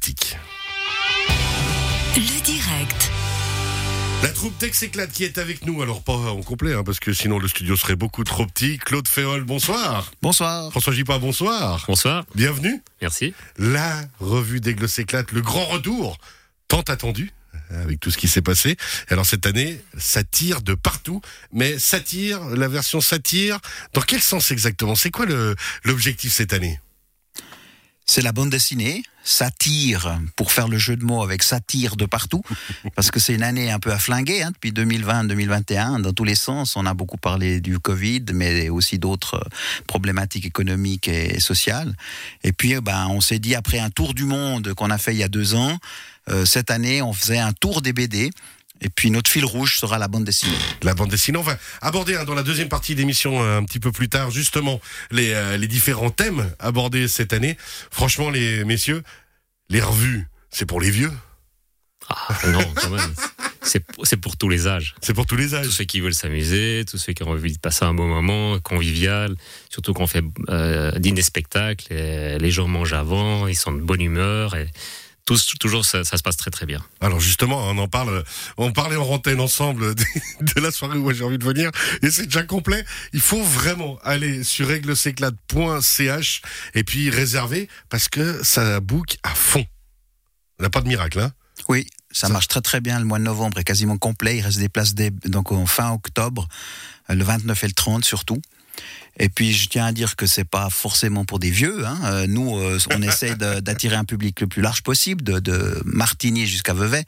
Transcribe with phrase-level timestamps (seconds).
[0.00, 0.36] Tic.
[2.16, 3.10] Le direct.
[4.22, 7.12] La troupe Tex Éclate qui est avec nous, alors pas en complet, hein, parce que
[7.12, 8.78] sinon le studio serait beaucoup trop petit.
[8.78, 10.10] Claude Féol, bonsoir.
[10.22, 10.70] Bonsoir.
[10.70, 11.84] François Gipa, bonsoir.
[11.86, 12.82] Bonsoir, Bienvenue.
[13.00, 13.34] merci.
[13.58, 16.18] La revue d'Aigle s'éclate, le grand retour,
[16.68, 17.32] tant attendu,
[17.70, 18.76] avec tout ce qui s'est passé.
[19.08, 21.20] Alors cette année, ça tire de partout,
[21.52, 23.58] mais satire, la version satire,
[23.94, 24.94] dans quel sens exactement?
[24.94, 25.54] C'est quoi le-
[25.84, 26.78] l'objectif cette année?
[28.12, 32.42] C'est la bande dessinée, satire, pour faire le jeu de mots avec satire de partout,
[32.96, 36.34] parce que c'est une année un peu à flinguer, hein, depuis 2020-2021, dans tous les
[36.34, 36.74] sens.
[36.74, 41.94] On a beaucoup parlé du Covid, mais aussi d'autres euh, problématiques économiques et sociales.
[42.42, 45.14] Et puis, euh, ben, on s'est dit, après un tour du monde qu'on a fait
[45.14, 45.78] il y a deux ans,
[46.30, 48.32] euh, cette année, on faisait un tour des BD.
[48.82, 50.56] Et puis, notre fil rouge sera la bande dessinée.
[50.82, 53.80] La bande dessinée, on va aborder hein, dans la deuxième partie d'émission euh, un petit
[53.80, 54.80] peu plus tard, justement,
[55.10, 57.56] les, euh, les différents thèmes abordés cette année.
[57.90, 59.02] Franchement, les messieurs,
[59.68, 61.12] les revues, c'est pour les vieux,
[62.08, 63.14] Ah, non, quand même.
[63.62, 64.94] C'est c'est pour tous les âges.
[65.02, 65.68] c'est pour tous les Tous âges.
[65.68, 69.36] ceux qui veulent s'amuser, tous ceux qui ont envie de passer un bon moment, convivial,
[69.68, 74.00] surtout qu'on fait euh, dîner spectacle, et les gens mangent avant, ils sont de bonne
[74.00, 74.66] humeur, et
[75.26, 76.80] tous, toujours ça, ça se passe très très bien.
[77.00, 78.24] Alors justement, on en parle,
[78.56, 80.04] on parlait en antenne ensemble de,
[80.40, 81.70] de la soirée où j'ai envie de venir,
[82.02, 82.84] et c'est déjà complet.
[83.12, 86.42] Il faut vraiment aller sur règleseclate.ch
[86.74, 89.64] et puis réserver parce que ça book à fond.
[90.58, 91.32] On n'a pas de miracle, hein?
[91.68, 92.98] Oui, ça, Ça- marche très très bien.
[92.98, 94.38] Le mois de novembre est quasiment complet.
[94.38, 96.48] Il reste des places donc en fin octobre,
[97.10, 98.40] euh, le 29 et le 30 surtout.
[99.18, 101.86] Et puis je tiens à dire que c'est pas forcément pour des vieux.
[101.86, 101.98] Hein.
[102.04, 106.46] Euh, Nous, euh, on essaie d'attirer un public le plus large possible, de, de Martigny
[106.46, 107.04] jusqu'à Vevey.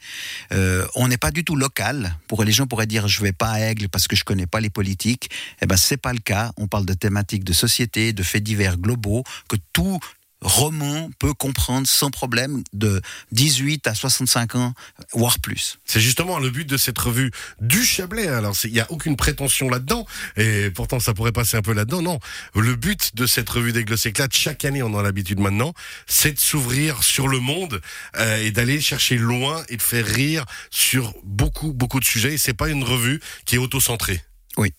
[0.51, 2.15] Euh, on n'est pas du tout local.
[2.27, 4.59] Pour les gens pourraient dire je vais pas à Aigle parce que je connais pas
[4.59, 5.29] les politiques.
[5.61, 6.51] Eh ben c'est pas le cas.
[6.57, 9.99] On parle de thématiques de société, de faits divers globaux que tout
[10.43, 14.73] roman peut comprendre sans problème de 18 à 65 ans,
[15.13, 15.79] voire plus.
[15.85, 18.27] C'est justement le but de cette revue du Chablais.
[18.27, 20.05] Alors, il n'y a aucune prétention là-dedans,
[20.37, 22.01] et pourtant ça pourrait passer un peu là-dedans.
[22.01, 22.19] Non,
[22.55, 25.73] le but de cette revue d'Aigle s'éclate, chaque année on en a l'habitude maintenant,
[26.07, 27.81] c'est de s'ouvrir sur le monde
[28.17, 32.33] euh, et d'aller chercher loin et de faire rire sur beaucoup, beaucoup de sujets.
[32.33, 34.21] Et c'est pas une revue qui est auto-centrée.
[34.57, 34.73] Oui.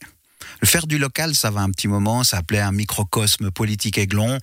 [0.64, 4.38] Faire du local, ça va un petit moment, ça appelait un microcosme politique aiglon.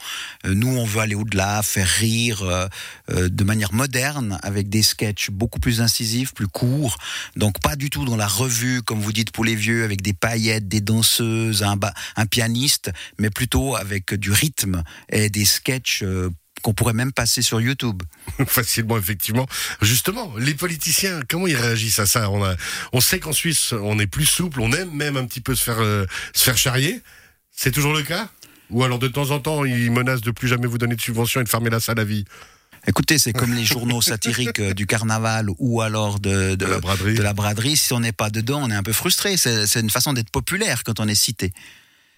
[0.46, 2.68] Euh, nous, on veut aller au-delà, faire rire euh,
[3.12, 6.98] euh, de manière moderne, avec des sketchs beaucoup plus incisifs, plus courts.
[7.36, 10.14] Donc pas du tout dans la revue, comme vous dites pour les vieux, avec des
[10.14, 11.80] paillettes, des danseuses, un,
[12.16, 16.04] un pianiste, mais plutôt avec du rythme et des sketchs
[16.62, 18.04] qu'on pourrait même passer sur YouTube.
[18.48, 19.48] Facilement, effectivement.
[19.82, 22.30] Justement, les politiciens, comment ils réagissent à ça?
[22.30, 22.56] On, a,
[22.94, 25.64] on sait qu'en Suisse, on est plus souple, on aime même un petit peu se
[25.64, 27.02] faire, euh, se faire charrier.
[27.52, 28.30] C'est toujours le cas?
[28.70, 31.42] Ou alors de temps en temps, ils menacent de plus jamais vous donner de subventions
[31.42, 32.26] et de fermer la salle à vie?
[32.88, 36.80] Écoutez, c'est comme les journaux satiriques euh, du carnaval ou alors de, de, De la
[36.80, 37.14] braderie.
[37.14, 37.78] de la braderie.
[37.78, 39.38] Si on n'est pas dedans, on est un peu frustré.
[39.38, 41.54] C'est une façon d'être populaire quand on est cité.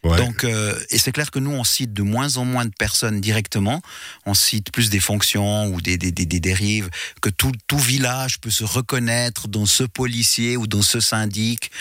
[0.03, 0.17] Ouais.
[0.17, 3.21] Donc, euh, et c'est clair que nous, on cite de moins en moins de personnes
[3.21, 3.81] directement.
[4.25, 6.89] On cite plus des fonctions ou des, des, des, des dérives,
[7.21, 11.71] que tout, tout village peut se reconnaître dans ce policier ou dans ce syndic.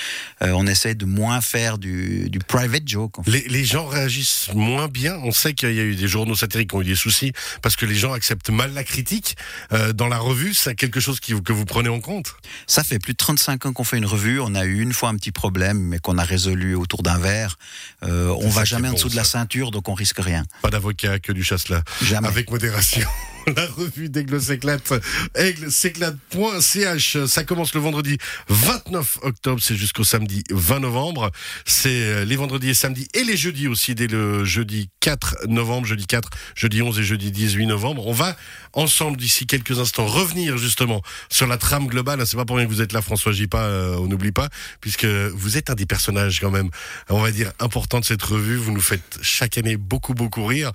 [0.42, 3.18] Euh, on essaie de moins faire du, du private joke.
[3.18, 3.30] en fait.
[3.30, 5.16] Les, les gens réagissent moins bien.
[5.24, 7.74] On sait qu'il y a eu des journaux satiriques qui ont eu des soucis parce
[7.74, 9.36] que les gens acceptent mal la critique.
[9.72, 12.36] Euh, dans la revue, c'est quelque chose qui, que vous prenez en compte?
[12.68, 14.38] Ça fait plus de 35 ans qu'on fait une revue.
[14.40, 17.58] On a eu une fois un petit problème, mais qu'on a résolu autour d'un verre.
[18.04, 20.44] Euh, on ça va jamais en dessous de la ceinture, donc on risque rien.
[20.62, 21.82] Pas d'avocat, que du chasse-là.
[22.02, 22.28] Jamais.
[22.28, 23.06] Avec modération.
[23.56, 24.92] La revue d'Aigle s'éclate.
[25.34, 27.24] Aigle s'éclate.ch.
[27.26, 29.60] Ça commence le vendredi 29 octobre.
[29.62, 31.30] C'est jusqu'au samedi 20 novembre.
[31.64, 35.86] C'est euh, les vendredis et samedis et les jeudis aussi dès le jeudi 4 novembre,
[35.86, 38.06] jeudi 4, jeudi 11 et jeudi 18 novembre.
[38.06, 38.36] On va
[38.74, 42.24] ensemble d'ici quelques instants revenir justement sur la trame globale.
[42.26, 44.48] C'est pas pour rien que vous êtes là, François Gipa, euh, on n'oublie pas,
[44.80, 46.70] puisque vous êtes un des personnages quand même,
[47.08, 48.56] on va dire, importants de cette revue.
[48.56, 50.70] Vous nous faites chaque année beaucoup, beaucoup rire.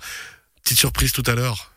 [0.62, 1.72] Petite surprise tout à l'heure.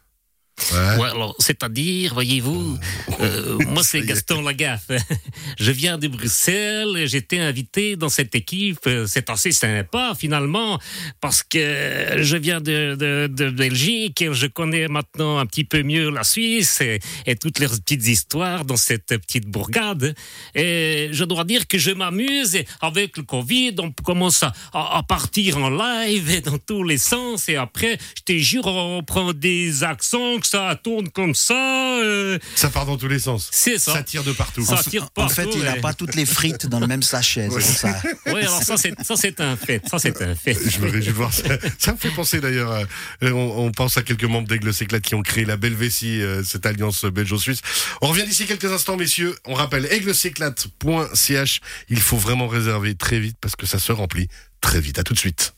[0.74, 0.98] Ouais.
[1.02, 2.78] Ouais, alors, c'est-à-dire, voyez-vous,
[3.20, 4.02] euh, moi c'est.
[4.12, 4.92] Gaston Lagaffe.
[5.60, 8.88] Je viens de Bruxelles, et j'étais invité dans cette équipe.
[9.08, 10.80] C'est assez sympa finalement,
[11.20, 15.84] parce que je viens de, de, de Belgique et je connais maintenant un petit peu
[15.84, 20.16] mieux la Suisse et, et toutes les petites histoires dans cette petite bourgade.
[20.56, 25.58] Et je dois dire que je m'amuse avec le Covid, on commence à, à- partir
[25.58, 29.84] en live et dans tous les sens et après, je te jure, on prend des
[29.84, 32.00] accents ça tourne comme ça.
[32.02, 33.50] euh, Ça part dans tous les sens.
[33.52, 33.94] c'est ça.
[33.94, 34.66] Ça tire de partout.
[34.66, 35.80] Ça tire En fait, partout, il n'a ouais.
[35.82, 38.02] pas toutes les frites dans le même sachet, c'est pour ça.
[38.28, 39.82] Oui, alors ça, c'est un fait.
[39.90, 40.58] Ça, c'est un fait.
[40.70, 41.44] Je me réjouis de voir ça.
[41.80, 45.16] Ça me fait penser d'ailleurs, euh, on, on pense à quelques membres d'Aigle S'éclate qui
[45.16, 47.62] ont créé la belle vessie, euh, cette alliance belgeo-suisse.
[48.02, 49.36] On revient d'ici quelques instants, messieurs.
[49.46, 51.62] On rappelle aigleséclate.ch.
[51.90, 54.28] Il faut vraiment réserver très vite parce que ça se remplit
[54.62, 55.00] très vite.
[55.00, 55.54] À tout de suite.